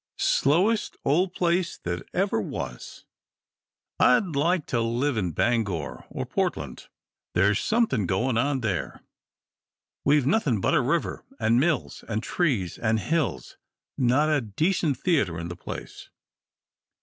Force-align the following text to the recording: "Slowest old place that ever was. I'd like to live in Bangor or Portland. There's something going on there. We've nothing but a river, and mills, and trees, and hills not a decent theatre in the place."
"Slowest 0.17 0.97
old 1.05 1.35
place 1.35 1.77
that 1.77 2.09
ever 2.11 2.41
was. 2.41 3.05
I'd 3.99 4.35
like 4.35 4.65
to 4.65 4.81
live 4.81 5.15
in 5.15 5.31
Bangor 5.31 6.05
or 6.09 6.25
Portland. 6.25 6.87
There's 7.35 7.59
something 7.59 8.07
going 8.07 8.35
on 8.35 8.61
there. 8.61 9.03
We've 10.03 10.25
nothing 10.25 10.59
but 10.59 10.73
a 10.73 10.81
river, 10.81 11.23
and 11.39 11.59
mills, 11.59 12.03
and 12.07 12.23
trees, 12.23 12.79
and 12.79 12.99
hills 12.99 13.57
not 13.95 14.27
a 14.27 14.41
decent 14.41 14.97
theatre 14.97 15.37
in 15.39 15.49
the 15.49 15.55
place." 15.55 16.09